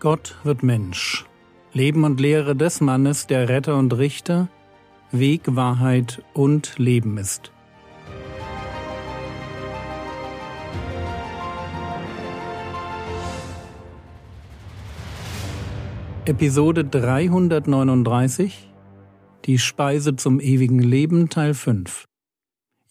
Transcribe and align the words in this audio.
Gott 0.00 0.34
wird 0.44 0.62
Mensch. 0.62 1.26
Leben 1.74 2.04
und 2.04 2.20
Lehre 2.20 2.56
des 2.56 2.80
Mannes, 2.80 3.26
der 3.26 3.50
Retter 3.50 3.76
und 3.76 3.92
Richter, 3.98 4.48
Weg, 5.12 5.42
Wahrheit 5.44 6.24
und 6.32 6.78
Leben 6.78 7.18
ist. 7.18 7.52
Episode 16.24 16.86
339 16.86 18.72
Die 19.44 19.58
Speise 19.58 20.16
zum 20.16 20.40
ewigen 20.40 20.78
Leben 20.78 21.28
Teil 21.28 21.52
5 21.52 22.09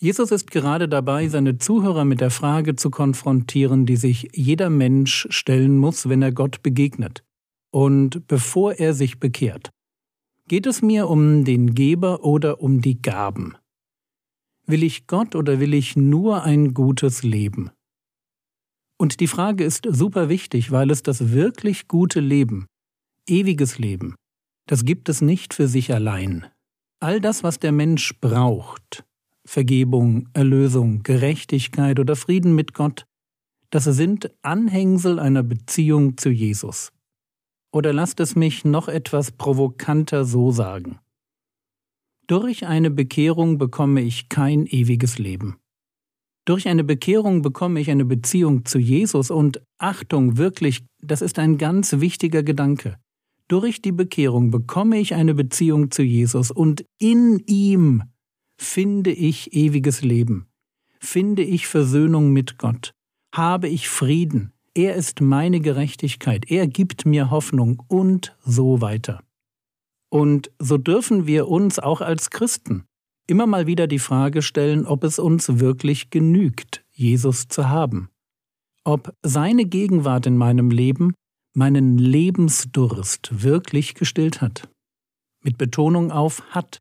Jesus 0.01 0.31
ist 0.31 0.49
gerade 0.49 0.87
dabei, 0.87 1.27
seine 1.27 1.57
Zuhörer 1.57 2.05
mit 2.05 2.21
der 2.21 2.31
Frage 2.31 2.77
zu 2.77 2.89
konfrontieren, 2.89 3.85
die 3.85 3.97
sich 3.97 4.29
jeder 4.33 4.69
Mensch 4.69 5.27
stellen 5.29 5.77
muss, 5.77 6.07
wenn 6.07 6.21
er 6.21 6.31
Gott 6.31 6.63
begegnet 6.63 7.23
und 7.71 8.25
bevor 8.27 8.73
er 8.73 8.93
sich 8.93 9.19
bekehrt. 9.19 9.71
Geht 10.47 10.65
es 10.65 10.81
mir 10.81 11.09
um 11.09 11.43
den 11.43 11.75
Geber 11.75 12.23
oder 12.23 12.61
um 12.61 12.81
die 12.81 13.01
Gaben? 13.01 13.55
Will 14.65 14.83
ich 14.83 15.05
Gott 15.05 15.35
oder 15.35 15.59
will 15.59 15.73
ich 15.73 15.97
nur 15.97 16.43
ein 16.43 16.73
gutes 16.73 17.23
Leben? 17.23 17.69
Und 18.97 19.19
die 19.19 19.27
Frage 19.27 19.65
ist 19.65 19.85
super 19.89 20.29
wichtig, 20.29 20.71
weil 20.71 20.91
es 20.91 21.03
das 21.03 21.31
wirklich 21.31 21.87
gute 21.87 22.21
Leben, 22.21 22.67
ewiges 23.27 23.77
Leben, 23.79 24.15
das 24.65 24.85
gibt 24.85 25.09
es 25.09 25.21
nicht 25.21 25.53
für 25.53 25.67
sich 25.67 25.93
allein. 25.93 26.45
All 27.01 27.19
das, 27.19 27.43
was 27.43 27.59
der 27.59 27.71
Mensch 27.71 28.19
braucht, 28.19 29.05
Vergebung, 29.45 30.29
Erlösung, 30.33 31.03
Gerechtigkeit 31.03 31.99
oder 31.99 32.15
Frieden 32.15 32.55
mit 32.55 32.73
Gott, 32.73 33.05
das 33.69 33.83
sind 33.83 34.31
Anhängsel 34.41 35.19
einer 35.19 35.43
Beziehung 35.43 36.17
zu 36.17 36.29
Jesus. 36.29 36.91
Oder 37.71 37.93
lasst 37.93 38.19
es 38.19 38.35
mich 38.35 38.65
noch 38.65 38.87
etwas 38.87 39.31
provokanter 39.31 40.25
so 40.25 40.51
sagen. 40.51 40.99
Durch 42.25 42.65
eine 42.65 42.89
Bekehrung 42.89 43.57
bekomme 43.57 44.01
ich 44.01 44.29
kein 44.29 44.65
ewiges 44.65 45.19
Leben. 45.19 45.57
Durch 46.45 46.67
eine 46.67 46.83
Bekehrung 46.83 47.43
bekomme 47.43 47.79
ich 47.79 47.91
eine 47.91 48.05
Beziehung 48.05 48.65
zu 48.65 48.79
Jesus 48.79 49.29
und 49.29 49.61
Achtung, 49.77 50.37
wirklich, 50.37 50.83
das 50.99 51.21
ist 51.21 51.37
ein 51.37 51.59
ganz 51.59 51.99
wichtiger 51.99 52.41
Gedanke. 52.41 52.97
Durch 53.47 53.81
die 53.81 53.91
Bekehrung 53.91 54.51
bekomme 54.51 54.99
ich 54.99 55.13
eine 55.13 55.35
Beziehung 55.35 55.91
zu 55.91 56.01
Jesus 56.01 56.49
und 56.49 56.85
in 56.99 57.43
ihm 57.45 58.03
finde 58.59 59.11
ich 59.11 59.53
ewiges 59.53 60.01
Leben, 60.01 60.47
finde 60.99 61.43
ich 61.43 61.67
Versöhnung 61.67 62.31
mit 62.31 62.57
Gott, 62.57 62.93
habe 63.33 63.69
ich 63.69 63.89
Frieden, 63.89 64.51
er 64.75 64.95
ist 64.95 65.21
meine 65.21 65.61
Gerechtigkeit, 65.61 66.49
er 66.51 66.67
gibt 66.67 67.05
mir 67.05 67.31
Hoffnung 67.31 67.81
und 67.87 68.35
so 68.43 68.81
weiter. 68.81 69.23
Und 70.09 70.51
so 70.59 70.77
dürfen 70.77 71.25
wir 71.25 71.47
uns 71.47 71.79
auch 71.79 72.01
als 72.01 72.29
Christen 72.29 72.83
immer 73.27 73.45
mal 73.45 73.67
wieder 73.67 73.87
die 73.87 73.99
Frage 73.99 74.41
stellen, 74.41 74.85
ob 74.85 75.03
es 75.03 75.19
uns 75.19 75.59
wirklich 75.59 76.09
genügt, 76.09 76.83
Jesus 76.91 77.47
zu 77.47 77.69
haben, 77.69 78.09
ob 78.83 79.13
seine 79.21 79.65
Gegenwart 79.65 80.25
in 80.25 80.35
meinem 80.35 80.71
Leben 80.71 81.13
meinen 81.53 81.97
Lebensdurst 81.97 83.43
wirklich 83.43 83.93
gestillt 83.93 84.41
hat. 84.41 84.69
Mit 85.43 85.57
Betonung 85.57 86.11
auf 86.11 86.43
hat, 86.49 86.79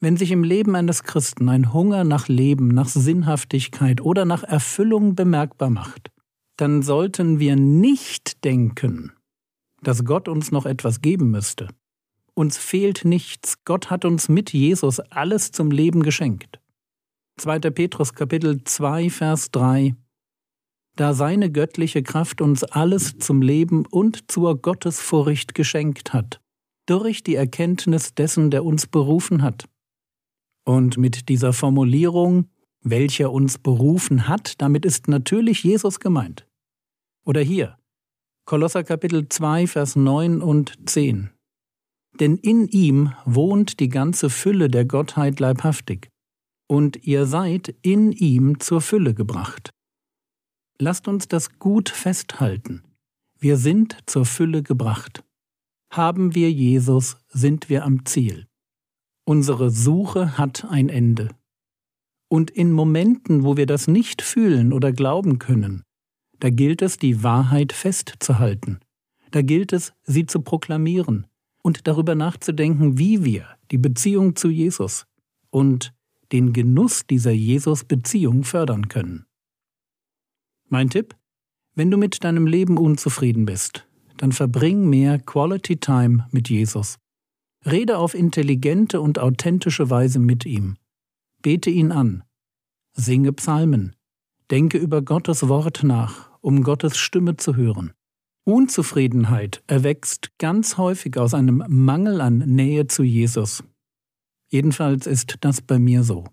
wenn 0.00 0.16
sich 0.16 0.30
im 0.30 0.44
Leben 0.44 0.74
eines 0.74 1.02
Christen 1.02 1.48
ein 1.48 1.72
Hunger 1.72 2.04
nach 2.04 2.28
Leben, 2.28 2.68
nach 2.68 2.88
Sinnhaftigkeit 2.88 4.00
oder 4.00 4.24
nach 4.24 4.42
Erfüllung 4.42 5.14
bemerkbar 5.14 5.70
macht, 5.70 6.10
dann 6.56 6.82
sollten 6.82 7.38
wir 7.38 7.56
nicht 7.56 8.44
denken, 8.44 9.12
dass 9.82 10.04
Gott 10.04 10.28
uns 10.28 10.50
noch 10.50 10.66
etwas 10.66 11.00
geben 11.00 11.30
müsste. 11.30 11.68
Uns 12.34 12.58
fehlt 12.58 13.04
nichts. 13.04 13.64
Gott 13.64 13.90
hat 13.90 14.04
uns 14.04 14.28
mit 14.28 14.52
Jesus 14.52 15.00
alles 15.00 15.52
zum 15.52 15.70
Leben 15.70 16.02
geschenkt. 16.02 16.60
2. 17.38 17.58
Petrus 17.70 18.14
Kapitel 18.14 18.62
2 18.64 19.10
Vers 19.10 19.50
3 19.50 19.94
Da 20.96 21.14
seine 21.14 21.50
göttliche 21.50 22.02
Kraft 22.02 22.40
uns 22.40 22.64
alles 22.64 23.18
zum 23.18 23.42
Leben 23.42 23.86
und 23.86 24.30
zur 24.30 24.60
Gottesfurcht 24.60 25.54
geschenkt 25.54 26.12
hat, 26.12 26.40
durch 26.86 27.22
die 27.22 27.34
Erkenntnis 27.34 28.14
dessen, 28.14 28.50
der 28.50 28.64
uns 28.64 28.86
berufen 28.86 29.42
hat. 29.42 29.66
Und 30.66 30.98
mit 30.98 31.28
dieser 31.28 31.52
Formulierung, 31.52 32.50
welcher 32.82 33.30
uns 33.30 33.58
berufen 33.58 34.26
hat, 34.26 34.60
damit 34.60 34.84
ist 34.84 35.06
natürlich 35.06 35.62
Jesus 35.62 36.00
gemeint. 36.00 36.46
Oder 37.24 37.40
hier, 37.40 37.78
Kolosser 38.46 38.84
Kapitel 38.84 39.28
2, 39.28 39.66
Vers 39.66 39.96
9 39.96 40.42
und 40.42 40.88
10. 40.88 41.30
Denn 42.18 42.36
in 42.36 42.66
ihm 42.68 43.12
wohnt 43.24 43.80
die 43.80 43.88
ganze 43.88 44.30
Fülle 44.30 44.68
der 44.68 44.84
Gottheit 44.84 45.40
leibhaftig, 45.40 46.08
und 46.68 47.04
ihr 47.04 47.26
seid 47.26 47.74
in 47.82 48.10
ihm 48.12 48.58
zur 48.58 48.80
Fülle 48.80 49.14
gebracht. 49.14 49.70
Lasst 50.78 51.08
uns 51.08 51.28
das 51.28 51.58
gut 51.58 51.88
festhalten. 51.88 52.82
Wir 53.38 53.56
sind 53.56 53.98
zur 54.06 54.26
Fülle 54.26 54.62
gebracht. 54.62 55.22
Haben 55.92 56.34
wir 56.34 56.50
Jesus, 56.50 57.18
sind 57.28 57.68
wir 57.68 57.84
am 57.84 58.04
Ziel. 58.04 58.45
Unsere 59.28 59.70
Suche 59.70 60.38
hat 60.38 60.64
ein 60.70 60.88
Ende. 60.88 61.30
Und 62.28 62.48
in 62.50 62.70
Momenten, 62.70 63.42
wo 63.42 63.56
wir 63.56 63.66
das 63.66 63.88
nicht 63.88 64.22
fühlen 64.22 64.72
oder 64.72 64.92
glauben 64.92 65.40
können, 65.40 65.82
da 66.38 66.48
gilt 66.50 66.80
es, 66.80 66.96
die 66.96 67.24
Wahrheit 67.24 67.72
festzuhalten. 67.72 68.78
Da 69.32 69.42
gilt 69.42 69.72
es, 69.72 69.92
sie 70.04 70.26
zu 70.26 70.42
proklamieren 70.42 71.26
und 71.62 71.88
darüber 71.88 72.14
nachzudenken, 72.14 72.98
wie 72.98 73.24
wir 73.24 73.48
die 73.72 73.78
Beziehung 73.78 74.36
zu 74.36 74.48
Jesus 74.48 75.06
und 75.50 75.92
den 76.30 76.52
Genuss 76.52 77.04
dieser 77.06 77.32
Jesus-Beziehung 77.32 78.44
fördern 78.44 78.86
können. 78.86 79.26
Mein 80.68 80.88
Tipp? 80.88 81.16
Wenn 81.74 81.90
du 81.90 81.96
mit 81.96 82.22
deinem 82.22 82.46
Leben 82.46 82.78
unzufrieden 82.78 83.44
bist, 83.44 83.88
dann 84.18 84.30
verbring 84.30 84.88
mehr 84.88 85.18
Quality 85.18 85.78
Time 85.78 86.28
mit 86.30 86.48
Jesus. 86.48 86.98
Rede 87.66 87.98
auf 87.98 88.14
intelligente 88.14 89.00
und 89.00 89.18
authentische 89.18 89.90
Weise 89.90 90.20
mit 90.20 90.46
ihm. 90.46 90.76
Bete 91.42 91.70
ihn 91.70 91.90
an. 91.90 92.22
Singe 92.92 93.32
Psalmen. 93.32 93.96
Denke 94.50 94.78
über 94.78 95.02
Gottes 95.02 95.48
Wort 95.48 95.82
nach, 95.82 96.30
um 96.40 96.62
Gottes 96.62 96.96
Stimme 96.96 97.36
zu 97.36 97.56
hören. 97.56 97.92
Unzufriedenheit 98.44 99.64
erwächst 99.66 100.38
ganz 100.38 100.76
häufig 100.78 101.18
aus 101.18 101.34
einem 101.34 101.64
Mangel 101.66 102.20
an 102.20 102.38
Nähe 102.38 102.86
zu 102.86 103.02
Jesus. 103.02 103.64
Jedenfalls 104.48 105.08
ist 105.08 105.38
das 105.40 105.60
bei 105.60 105.80
mir 105.80 106.04
so. 106.04 106.24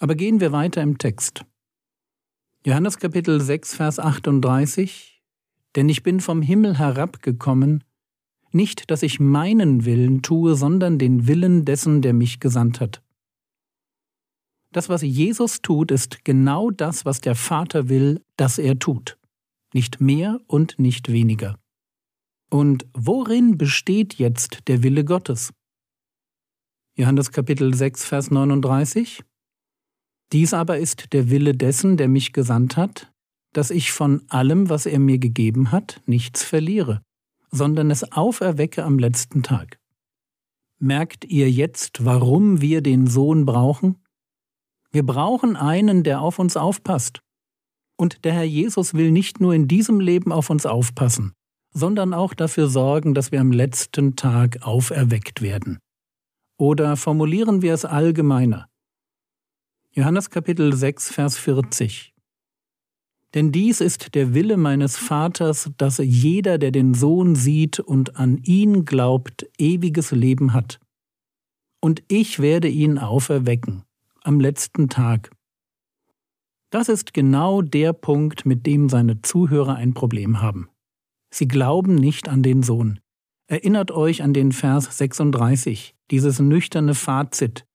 Aber 0.00 0.14
gehen 0.14 0.40
wir 0.40 0.52
weiter 0.52 0.82
im 0.82 0.98
Text. 0.98 1.46
Johannes 2.66 2.98
Kapitel 2.98 3.40
6, 3.40 3.76
Vers 3.76 3.98
38 3.98 5.22
Denn 5.76 5.88
ich 5.88 6.02
bin 6.02 6.20
vom 6.20 6.42
Himmel 6.42 6.78
herabgekommen, 6.78 7.84
nicht, 8.54 8.90
dass 8.90 9.02
ich 9.02 9.20
meinen 9.20 9.84
Willen 9.84 10.22
tue, 10.22 10.54
sondern 10.54 10.98
den 10.98 11.26
Willen 11.26 11.64
dessen, 11.64 12.02
der 12.02 12.12
mich 12.12 12.40
gesandt 12.40 12.80
hat. 12.80 13.02
Das, 14.72 14.88
was 14.88 15.02
Jesus 15.02 15.62
tut, 15.62 15.90
ist 15.90 16.24
genau 16.24 16.70
das, 16.70 17.04
was 17.04 17.20
der 17.20 17.34
Vater 17.36 17.88
will, 17.88 18.22
dass 18.36 18.58
er 18.58 18.78
tut. 18.78 19.18
Nicht 19.72 20.00
mehr 20.00 20.40
und 20.46 20.78
nicht 20.78 21.10
weniger. 21.10 21.58
Und 22.50 22.86
worin 22.92 23.56
besteht 23.56 24.14
jetzt 24.14 24.68
der 24.68 24.82
Wille 24.82 25.04
Gottes? 25.04 25.52
Johannes 26.96 27.32
Kapitel 27.32 27.74
6, 27.74 28.04
Vers 28.04 28.30
39 28.30 29.22
Dies 30.32 30.54
aber 30.54 30.78
ist 30.78 31.12
der 31.12 31.30
Wille 31.30 31.54
dessen, 31.54 31.96
der 31.96 32.08
mich 32.08 32.32
gesandt 32.32 32.76
hat, 32.76 33.12
dass 33.52 33.70
ich 33.70 33.92
von 33.92 34.22
allem, 34.28 34.68
was 34.68 34.86
er 34.86 34.98
mir 34.98 35.18
gegeben 35.18 35.70
hat, 35.70 36.02
nichts 36.06 36.42
verliere, 36.42 37.02
sondern 37.54 37.90
es 37.90 38.10
auferwecke 38.12 38.82
am 38.82 38.98
letzten 38.98 39.42
Tag. 39.44 39.78
Merkt 40.78 41.24
ihr 41.24 41.50
jetzt, 41.50 42.04
warum 42.04 42.60
wir 42.60 42.82
den 42.82 43.06
Sohn 43.06 43.46
brauchen? 43.46 44.02
Wir 44.90 45.06
brauchen 45.06 45.56
einen, 45.56 46.02
der 46.02 46.20
auf 46.20 46.38
uns 46.38 46.56
aufpasst. 46.56 47.20
Und 47.96 48.24
der 48.24 48.32
Herr 48.32 48.44
Jesus 48.44 48.94
will 48.94 49.12
nicht 49.12 49.40
nur 49.40 49.54
in 49.54 49.68
diesem 49.68 50.00
Leben 50.00 50.32
auf 50.32 50.50
uns 50.50 50.66
aufpassen, 50.66 51.32
sondern 51.70 52.12
auch 52.12 52.34
dafür 52.34 52.66
sorgen, 52.66 53.14
dass 53.14 53.30
wir 53.30 53.40
am 53.40 53.52
letzten 53.52 54.16
Tag 54.16 54.62
auferweckt 54.62 55.40
werden. 55.40 55.78
Oder 56.58 56.96
formulieren 56.96 57.62
wir 57.62 57.72
es 57.72 57.84
allgemeiner. 57.84 58.68
Johannes 59.92 60.28
Kapitel 60.28 60.74
6, 60.74 61.12
Vers 61.12 61.38
40. 61.38 62.13
Denn 63.34 63.50
dies 63.50 63.80
ist 63.80 64.14
der 64.14 64.32
Wille 64.32 64.56
meines 64.56 64.96
Vaters, 64.96 65.70
dass 65.76 65.98
jeder, 65.98 66.56
der 66.56 66.70
den 66.70 66.94
Sohn 66.94 67.34
sieht 67.34 67.80
und 67.80 68.16
an 68.16 68.38
ihn 68.44 68.84
glaubt, 68.84 69.46
ewiges 69.58 70.12
Leben 70.12 70.52
hat. 70.52 70.78
Und 71.80 72.02
ich 72.08 72.38
werde 72.38 72.68
ihn 72.68 72.98
auferwecken 72.98 73.82
am 74.22 74.40
letzten 74.40 74.88
Tag. 74.88 75.32
Das 76.70 76.88
ist 76.88 77.12
genau 77.12 77.60
der 77.60 77.92
Punkt, 77.92 78.46
mit 78.46 78.66
dem 78.66 78.88
seine 78.88 79.20
Zuhörer 79.22 79.76
ein 79.76 79.94
Problem 79.94 80.40
haben. 80.40 80.68
Sie 81.30 81.46
glauben 81.48 81.96
nicht 81.96 82.28
an 82.28 82.42
den 82.42 82.62
Sohn. 82.62 83.00
Erinnert 83.46 83.90
euch 83.90 84.22
an 84.22 84.32
den 84.32 84.52
Vers 84.52 84.96
36, 84.96 85.94
dieses 86.10 86.38
nüchterne 86.38 86.94
Fazit, 86.94 87.66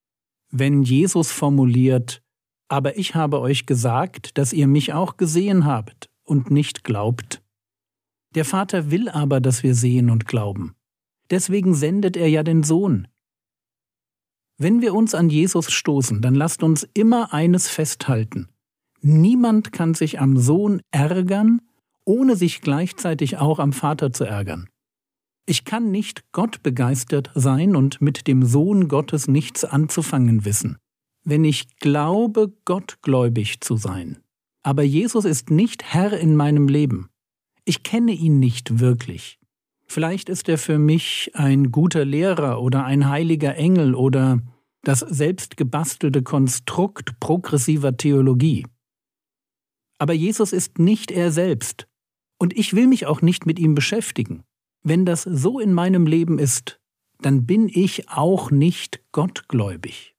wenn 0.50 0.82
Jesus 0.82 1.32
formuliert, 1.32 2.24
aber 2.69 2.98
ich 2.98 3.16
habe 3.16 3.42
euch 3.42 3.66
gesagt, 3.66 4.38
dass 4.38 4.54
ihr 4.54 4.68
mich 4.68 4.94
auch 4.94 5.18
gesehen 5.18 5.66
habt 5.66 6.10
und 6.24 6.51
nicht 6.51 6.83
glaubt. 6.83 7.42
Der 8.36 8.45
Vater 8.45 8.92
will 8.92 9.10
aber, 9.10 9.42
dass 9.42 9.63
wir 9.63 9.75
sehen 9.75 10.10
und 10.10 10.27
glauben. 10.27 10.75
Deswegen 11.31 11.74
sendet 11.74 12.16
er 12.16 12.30
ja 12.30 12.44
den 12.44 12.63
Sohn. 12.63 13.07
Wenn 14.57 14.81
wir 14.81 14.94
uns 14.94 15.16
an 15.16 15.30
Jesus 15.30 15.71
stoßen, 15.71 16.21
dann 16.21 16.36
lasst 16.36 16.63
uns 16.63 16.88
immer 16.94 17.33
eines 17.33 17.68
festhalten. 17.68 18.50
Niemand 19.01 19.72
kann 19.72 19.94
sich 19.94 20.19
am 20.19 20.38
Sohn 20.38 20.81
ärgern, 20.92 21.62
ohne 22.06 22.36
sich 22.36 22.62
gleichzeitig 22.62 23.38
auch 23.38 23.60
am 23.60 23.74
Vater 23.74 24.12
zu 24.12 24.25
ärgern. 24.25 24.68
Ich 25.45 25.65
kann 25.65 25.89
nicht 25.89 26.31
Gott 26.31 26.62
begeistert 26.62 27.31
sein 27.33 27.75
und 27.75 28.01
mit 28.01 28.27
dem 28.27 28.45
Sohn 28.45 28.88
Gottes 28.88 29.27
nichts 29.27 29.63
anzufangen 29.63 30.45
wissen, 30.45 30.77
wenn 31.24 31.44
ich 31.44 31.77
glaube, 31.77 32.54
gottgläubig 32.66 33.62
zu 33.62 33.77
sein. 33.77 34.19
Aber 34.63 34.83
Jesus 34.83 35.25
ist 35.25 35.50
nicht 35.50 35.83
Herr 35.83 36.18
in 36.18 36.36
meinem 36.36 36.68
Leben. 36.68 37.10
Ich 37.66 37.83
kenne 37.83 38.12
ihn 38.12 38.39
nicht 38.39 38.80
wirklich. 38.80 39.39
Vielleicht 39.88 40.30
ist 40.30 40.50
er 40.50 40.57
für 40.57 40.77
mich 40.77 41.31
ein 41.33 41.71
guter 41.71 42.06
Lehrer 42.06 42.62
oder 42.62 42.86
ein 42.86 43.10
heiliger 43.10 43.56
Engel 43.56 43.95
oder 43.95 44.39
das 44.83 45.00
selbstgebastelte 45.00 46.24
Konstrukt 46.24 47.19
progressiver 47.19 47.98
Theologie. 47.98 48.65
Aber 49.98 50.13
Jesus 50.13 50.54
ist 50.54 50.80
nicht 50.80 51.12
er 51.12 51.31
selbst, 51.31 51.88
und 52.39 52.57
ich 52.57 52.74
will 52.74 52.88
mich 52.88 53.06
auch 53.06 53.22
nicht 53.22 53.45
mit 53.45 53.60
ihm 53.60 53.75
beschäftigen. 53.75 54.44
Wenn 54.81 55.06
das 55.06 55.24
so 55.24 55.60
in 55.60 55.74
meinem 55.74 56.07
Leben 56.07 56.39
ist, 56.39 56.80
dann 57.22 57.45
bin 57.45 57.68
ich 57.68 58.10
auch 58.10 58.50
nicht 58.50 59.01
gottgläubig. 59.12 60.15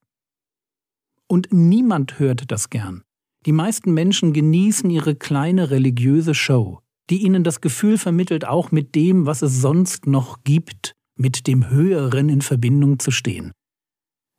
Und 1.30 1.52
niemand 1.52 2.18
hört 2.18 2.50
das 2.50 2.70
gern. 2.70 3.02
Die 3.46 3.52
meisten 3.52 3.94
Menschen 3.94 4.32
genießen 4.32 4.90
ihre 4.90 5.14
kleine 5.14 5.70
religiöse 5.70 6.34
Show, 6.34 6.80
die 7.08 7.22
ihnen 7.22 7.44
das 7.44 7.60
Gefühl 7.60 7.98
vermittelt, 7.98 8.44
auch 8.44 8.72
mit 8.72 8.94
dem, 8.94 9.26
was 9.26 9.42
es 9.42 9.60
sonst 9.60 10.06
noch 10.06 10.42
gibt, 10.42 10.96
mit 11.14 11.46
dem 11.46 11.70
Höheren 11.70 12.28
in 12.28 12.42
Verbindung 12.42 12.98
zu 12.98 13.10
stehen. 13.10 13.52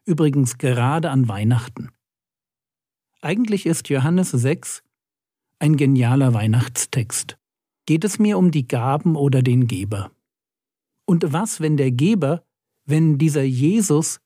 Übrigens 0.06 0.58
gerade 0.58 1.10
an 1.10 1.28
Weihnachten. 1.28 1.90
Eigentlich 3.22 3.66
ist 3.66 3.90
Johannes 3.90 4.32
6 4.32 4.84
ein 5.60 5.78
genialer 5.78 6.34
Weihnachtstext 6.34 7.38
geht 7.86 8.04
es 8.04 8.20
mir 8.20 8.38
um 8.38 8.52
die 8.52 8.68
Gaben 8.68 9.16
oder 9.18 9.42
den 9.42 9.68
Geber. 9.68 10.12
Und 11.06 11.34
was, 11.34 11.60
wenn 11.60 11.76
der 11.76 11.92
Geber, 11.92 12.44
wenn 12.86 13.18
dieser 13.18 13.44
Jesus 13.44 14.21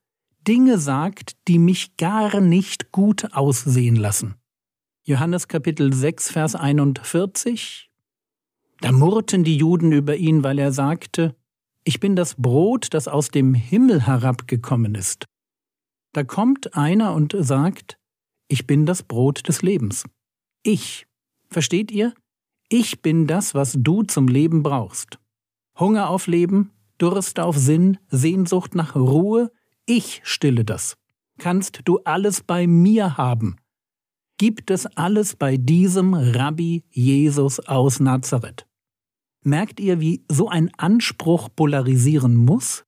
Dinge 0.47 0.77
sagt, 0.77 1.35
die 1.47 1.57
mich 1.57 1.97
gar 1.97 2.39
nicht 2.39 2.91
gut 2.91 3.33
aussehen 3.33 3.95
lassen? 3.95 4.35
Johannes 5.03 5.47
Kapitel 5.47 5.91
6, 5.91 6.31
Vers 6.31 6.55
41. 6.55 7.89
Da 8.81 8.91
murrten 8.91 9.43
die 9.43 9.57
Juden 9.57 9.91
über 9.91 10.15
ihn, 10.15 10.43
weil 10.43 10.59
er 10.59 10.71
sagte, 10.71 11.35
ich 11.83 11.99
bin 11.99 12.15
das 12.15 12.35
Brot, 12.35 12.93
das 12.93 13.07
aus 13.07 13.29
dem 13.29 13.55
Himmel 13.55 14.05
herabgekommen 14.05 14.93
ist. 14.93 15.25
Da 16.13 16.23
kommt 16.23 16.75
einer 16.75 17.13
und 17.13 17.35
sagt, 17.37 17.97
ich 18.47 18.67
bin 18.67 18.85
das 18.85 19.01
Brot 19.01 19.47
des 19.47 19.63
Lebens. 19.63 20.05
Ich. 20.63 21.07
Versteht 21.49 21.91
ihr? 21.91 22.13
Ich 22.69 23.01
bin 23.01 23.25
das, 23.25 23.55
was 23.55 23.75
du 23.77 24.03
zum 24.03 24.27
Leben 24.27 24.61
brauchst. 24.61 25.17
Hunger 25.79 26.09
auf 26.09 26.27
Leben, 26.27 26.71
Durst 26.97 27.39
auf 27.39 27.57
Sinn, 27.57 27.97
Sehnsucht 28.09 28.75
nach 28.75 28.95
Ruhe, 28.95 29.51
ich 29.85 30.21
stille 30.23 30.65
das. 30.65 30.97
Kannst 31.37 31.81
du 31.85 31.99
alles 32.05 32.41
bei 32.41 32.67
mir 32.67 33.17
haben. 33.17 33.57
Gibt 34.37 34.71
es 34.71 34.85
alles 34.85 35.35
bei 35.35 35.57
diesem 35.57 36.13
Rabbi 36.13 36.83
Jesus 36.89 37.59
aus 37.59 37.99
Nazareth. 37.99 38.67
Merkt 39.43 39.79
ihr, 39.79 39.99
wie 39.99 40.25
so 40.29 40.49
ein 40.49 40.73
Anspruch 40.75 41.49
polarisieren 41.55 42.35
muss? 42.35 42.85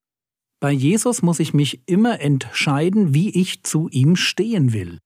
Bei 0.60 0.72
Jesus 0.72 1.22
muss 1.22 1.40
ich 1.40 1.54
mich 1.54 1.88
immer 1.88 2.20
entscheiden, 2.20 3.14
wie 3.14 3.30
ich 3.30 3.64
zu 3.64 3.90
ihm 3.90 4.16
stehen 4.16 4.74
will. 4.74 5.00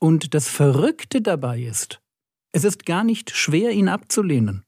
Und 0.00 0.34
das 0.34 0.48
Verrückte 0.48 1.22
dabei 1.22 1.62
ist, 1.62 2.02
es 2.52 2.64
ist 2.64 2.84
gar 2.84 3.04
nicht 3.04 3.30
schwer, 3.30 3.70
ihn 3.70 3.88
abzulehnen. 3.88 4.64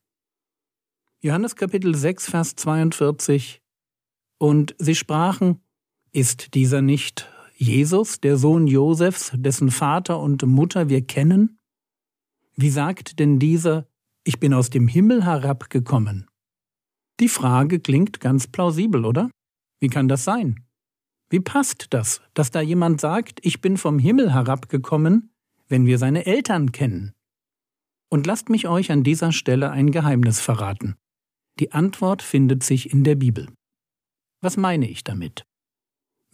Johannes 1.20 1.56
Kapitel 1.56 1.94
6, 1.94 2.30
Vers 2.30 2.54
42 2.54 3.60
Und 4.38 4.76
sie 4.78 4.94
sprachen, 4.94 5.63
ist 6.14 6.54
dieser 6.54 6.80
nicht 6.80 7.28
Jesus, 7.56 8.20
der 8.20 8.36
Sohn 8.36 8.66
Josefs, 8.66 9.32
dessen 9.34 9.70
Vater 9.70 10.20
und 10.20 10.42
Mutter 10.44 10.88
wir 10.88 11.04
kennen? 11.04 11.58
Wie 12.56 12.70
sagt 12.70 13.18
denn 13.18 13.38
dieser, 13.40 13.88
ich 14.22 14.38
bin 14.38 14.54
aus 14.54 14.70
dem 14.70 14.86
Himmel 14.86 15.24
herabgekommen? 15.24 16.28
Die 17.20 17.28
Frage 17.28 17.80
klingt 17.80 18.20
ganz 18.20 18.46
plausibel, 18.46 19.04
oder? 19.04 19.28
Wie 19.80 19.88
kann 19.88 20.08
das 20.08 20.24
sein? 20.24 20.64
Wie 21.30 21.40
passt 21.40 21.88
das, 21.90 22.20
dass 22.32 22.52
da 22.52 22.60
jemand 22.60 23.00
sagt, 23.00 23.40
ich 23.42 23.60
bin 23.60 23.76
vom 23.76 23.98
Himmel 23.98 24.32
herabgekommen, 24.32 25.34
wenn 25.68 25.84
wir 25.84 25.98
seine 25.98 26.26
Eltern 26.26 26.70
kennen? 26.70 27.12
Und 28.08 28.26
lasst 28.26 28.50
mich 28.50 28.68
euch 28.68 28.92
an 28.92 29.02
dieser 29.02 29.32
Stelle 29.32 29.72
ein 29.72 29.90
Geheimnis 29.90 30.40
verraten. 30.40 30.94
Die 31.58 31.72
Antwort 31.72 32.22
findet 32.22 32.62
sich 32.62 32.92
in 32.92 33.02
der 33.02 33.16
Bibel. 33.16 33.48
Was 34.40 34.56
meine 34.56 34.88
ich 34.88 35.02
damit? 35.02 35.44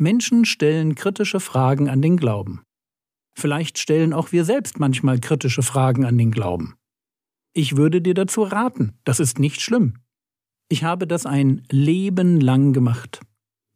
Menschen 0.00 0.44
stellen 0.44 0.94
kritische 0.94 1.40
Fragen 1.40 1.88
an 1.88 2.02
den 2.02 2.16
Glauben. 2.16 2.62
Vielleicht 3.34 3.78
stellen 3.78 4.12
auch 4.12 4.32
wir 4.32 4.44
selbst 4.44 4.80
manchmal 4.80 5.20
kritische 5.20 5.62
Fragen 5.62 6.04
an 6.04 6.18
den 6.18 6.30
Glauben. 6.30 6.74
Ich 7.52 7.76
würde 7.76 8.00
dir 8.00 8.14
dazu 8.14 8.42
raten, 8.42 8.94
das 9.04 9.20
ist 9.20 9.38
nicht 9.38 9.60
schlimm. 9.60 9.98
Ich 10.68 10.84
habe 10.84 11.06
das 11.06 11.26
ein 11.26 11.62
Leben 11.70 12.40
lang 12.40 12.72
gemacht. 12.72 13.20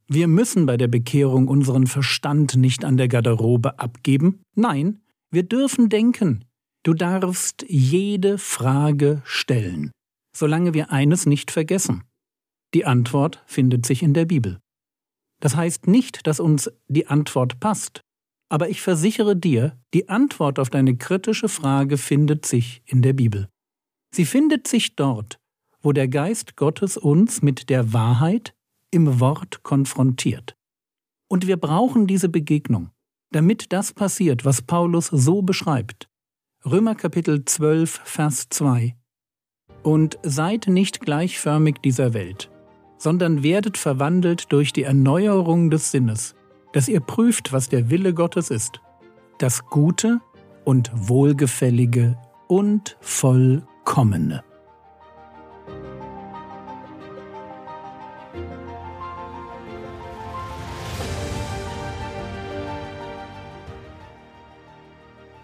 Wir 0.09 0.29
müssen 0.29 0.67
bei 0.67 0.77
der 0.77 0.89
Bekehrung 0.89 1.49
unseren 1.49 1.87
Verstand 1.87 2.57
nicht 2.57 2.85
an 2.85 2.97
der 2.97 3.09
Garderobe 3.09 3.79
abgeben. 3.79 4.43
Nein, 4.55 5.01
wir 5.31 5.43
dürfen 5.43 5.89
denken, 5.89 6.45
Du 6.85 6.93
darfst 6.93 7.65
jede 7.67 8.37
Frage 8.37 9.23
stellen, 9.25 9.91
solange 10.37 10.75
wir 10.75 10.93
eines 10.93 11.25
nicht 11.25 11.51
vergessen. 11.51 12.05
Die 12.75 12.85
Antwort 12.85 13.43
findet 13.47 13.87
sich 13.87 14.03
in 14.03 14.13
der 14.13 14.27
Bibel. 14.27 14.59
Das 15.45 15.57
heißt 15.57 15.89
nicht, 15.89 16.27
dass 16.27 16.41
uns 16.41 16.73
die 16.89 17.07
Antwort 17.09 17.61
passt, 17.61 18.01
aber 18.49 18.71
ich 18.71 18.81
versichere 18.81 19.37
dir, 19.37 19.79
die 19.93 20.09
Antwort 20.09 20.59
auf 20.59 20.71
deine 20.71 20.97
kritische 20.97 21.51
Frage 21.51 21.99
findet 21.99 22.47
sich 22.47 22.81
in 22.87 23.03
der 23.03 23.13
Bibel. 23.13 23.51
Sie 24.11 24.25
findet 24.25 24.67
sich 24.67 24.97
dort, 24.97 25.39
wo 25.83 25.93
der 25.93 26.09
Geist 26.09 26.57
Gottes 26.57 26.97
uns 26.97 27.43
mit 27.43 27.69
der 27.69 27.93
Wahrheit 27.93 28.55
im 28.91 29.21
Wort 29.21 29.63
konfrontiert. 29.63 30.57
Und 31.29 31.47
wir 31.47 31.59
brauchen 31.59 32.07
diese 32.07 32.31
Begegnung, 32.31 32.89
damit 33.31 33.71
das 33.71 33.93
passiert, 33.93 34.47
was 34.47 34.63
Paulus 34.63 35.09
so 35.09 35.43
beschreibt. 35.43 36.09
Römer 36.65 36.95
Kapitel 36.95 37.45
12, 37.45 38.01
Vers 38.03 38.47
2 38.49 38.97
Und 39.83 40.19
seid 40.23 40.69
nicht 40.69 41.01
gleichförmig 41.01 41.83
dieser 41.83 42.15
Welt, 42.15 42.51
sondern 42.99 43.43
werdet 43.43 43.77
verwandelt 43.77 44.53
durch 44.53 44.73
die 44.73 44.85
Erneuerung 44.85 45.71
des 45.71 45.91
Sinnes, 45.91 46.35
dass 46.73 46.89
ihr 46.89 47.01
prüft, 47.01 47.53
was 47.53 47.69
der 47.69 47.91
Wille 47.91 48.15
Gottes 48.15 48.51
ist, 48.51 48.81
das 49.39 49.67
Gute 49.67 50.21
und 50.65 50.91
Wohlgefällige 50.95 52.17
und 52.49 52.97
Vollkommene. 53.01 54.43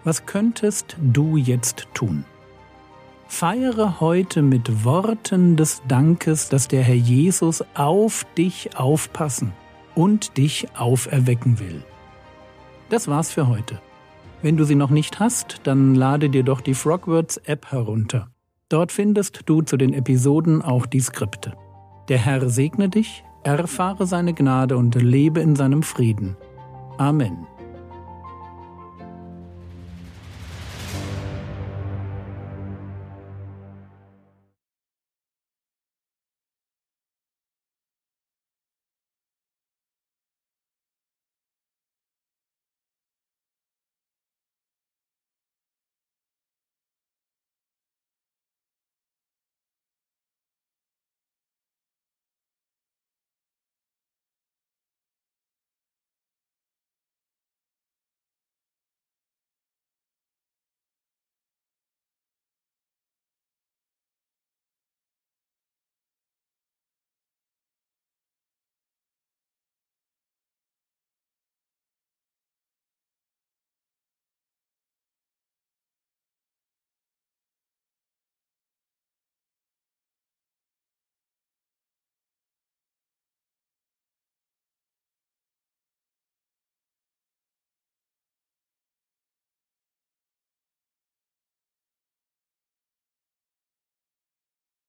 Was 0.03 0.25
könntest 0.25 0.97
du 0.99 1.37
jetzt 1.37 1.87
tun? 1.93 2.25
Feiere 3.31 4.01
heute 4.01 4.41
mit 4.43 4.83
Worten 4.83 5.55
des 5.55 5.81
Dankes, 5.87 6.49
dass 6.49 6.67
der 6.67 6.83
Herr 6.83 6.95
Jesus 6.95 7.63
auf 7.73 8.25
dich 8.37 8.77
aufpassen 8.77 9.53
und 9.95 10.37
dich 10.37 10.67
auferwecken 10.77 11.57
will. 11.57 11.81
Das 12.89 13.07
war's 13.07 13.31
für 13.31 13.47
heute. 13.47 13.81
Wenn 14.43 14.57
du 14.57 14.65
sie 14.65 14.75
noch 14.75 14.91
nicht 14.91 15.19
hast, 15.19 15.61
dann 15.63 15.95
lade 15.95 16.29
dir 16.29 16.43
doch 16.43 16.59
die 16.59 16.75
Frogwords 16.75 17.37
App 17.37 17.71
herunter. 17.71 18.27
Dort 18.69 18.91
findest 18.91 19.43
du 19.45 19.61
zu 19.61 19.77
den 19.77 19.93
Episoden 19.93 20.61
auch 20.61 20.85
die 20.85 20.99
Skripte. 20.99 21.53
Der 22.09 22.19
Herr 22.19 22.47
segne 22.49 22.89
dich, 22.89 23.23
erfahre 23.43 24.05
seine 24.05 24.33
Gnade 24.33 24.75
und 24.75 24.93
lebe 24.93 25.39
in 25.39 25.55
seinem 25.55 25.83
Frieden. 25.83 26.35
Amen. 26.97 27.47